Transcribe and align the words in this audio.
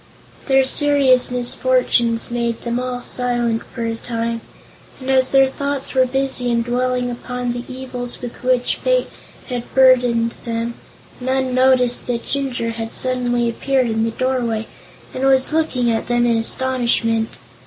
Their 0.47 0.65
serious 0.65 1.29
misfortunes 1.29 2.31
made 2.31 2.63
them 2.63 2.79
all 2.79 3.01
silent 3.01 3.63
for 3.65 3.83
a 3.85 3.93
time, 3.93 4.41
and 4.99 5.11
as 5.11 5.31
their 5.31 5.45
thoughts 5.47 5.93
were 5.93 6.07
busy 6.07 6.49
in 6.49 6.63
dwelling 6.63 7.11
upon 7.11 7.53
the 7.53 7.63
evils 7.71 8.19
with 8.19 8.41
which 8.43 8.77
fate 8.77 9.11
had 9.49 9.71
burdened 9.75 10.33
them, 10.43 10.73
none 11.19 11.53
noticed 11.53 12.07
that 12.07 12.25
Jinjur 12.25 12.71
had 12.71 12.95
suddenly 12.95 13.47
appeared 13.47 13.85
in 13.91 14.03
the 14.03 14.09
doorway 14.09 14.65
and 15.13 15.23
was 15.23 15.53
looking 15.53 15.91
at 15.91 16.07
them 16.07 16.25
in 16.25 16.35
astonishment. 16.37 17.29